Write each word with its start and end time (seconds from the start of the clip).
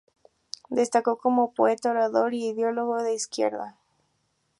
Destacó 0.71 1.19
como 1.19 1.53
poeta, 1.53 1.91
orador 1.91 2.33
e 2.33 2.37
ideólogo 2.37 3.03
de 3.03 3.13
izquierda. 3.13 3.77